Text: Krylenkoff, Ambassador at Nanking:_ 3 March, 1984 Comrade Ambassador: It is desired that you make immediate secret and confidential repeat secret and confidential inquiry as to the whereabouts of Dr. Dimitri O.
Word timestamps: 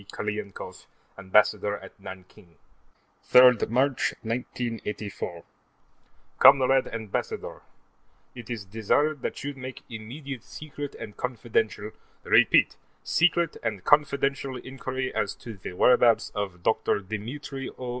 Krylenkoff, 0.05 0.85
Ambassador 1.17 1.77
at 1.77 1.91
Nanking:_ 2.01 2.55
3 3.25 3.67
March, 3.69 4.15
1984 4.23 5.43
Comrade 6.39 6.87
Ambassador: 6.87 7.61
It 8.33 8.49
is 8.49 8.65
desired 8.65 9.21
that 9.21 9.43
you 9.43 9.53
make 9.53 9.83
immediate 9.91 10.43
secret 10.43 10.95
and 10.95 11.15
confidential 11.15 11.91
repeat 12.23 12.77
secret 13.03 13.57
and 13.61 13.83
confidential 13.83 14.57
inquiry 14.57 15.13
as 15.13 15.35
to 15.35 15.53
the 15.57 15.73
whereabouts 15.73 16.31
of 16.33 16.63
Dr. 16.63 16.99
Dimitri 17.01 17.69
O. 17.77 17.89